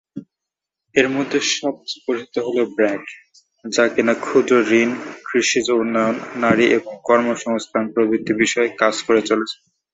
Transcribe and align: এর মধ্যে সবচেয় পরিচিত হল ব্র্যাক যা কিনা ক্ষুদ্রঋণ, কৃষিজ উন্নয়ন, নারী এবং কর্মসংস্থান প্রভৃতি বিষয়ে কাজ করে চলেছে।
এর 0.95 1.07
মধ্যে 1.09 1.39
সবচেয় 1.53 2.01
পরিচিত 2.05 2.35
হল 2.45 2.57
ব্র্যাক 2.75 3.03
যা 3.65 3.85
কিনা 3.93 4.13
ক্ষুদ্রঋণ, 4.23 4.89
কৃষিজ 5.27 5.67
উন্নয়ন, 5.75 6.15
নারী 6.41 6.65
এবং 6.77 6.93
কর্মসংস্থান 7.07 7.83
প্রভৃতি 7.93 8.31
বিষয়ে 8.41 8.69
কাজ 8.81 8.95
করে 9.07 9.21
চলেছে। 9.29 9.55